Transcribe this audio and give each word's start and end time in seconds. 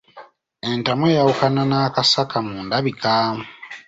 Entamu 0.71 1.05
eyawukana 1.11 1.61
n'akasaka 1.69 2.37
mu 2.47 2.57
ndabika. 2.65 3.11